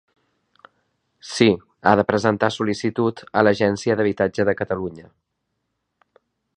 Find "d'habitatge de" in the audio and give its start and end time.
4.01-4.57